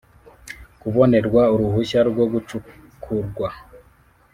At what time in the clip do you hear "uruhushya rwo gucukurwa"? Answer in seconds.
1.53-3.49